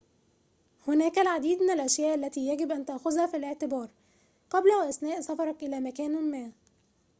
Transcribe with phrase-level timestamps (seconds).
[0.87, 3.89] هناك العديد من الأشياء التي يجب أن تأخذها في الاعتبار
[4.49, 6.51] قبل وأثناء سفرك إلى مكان ما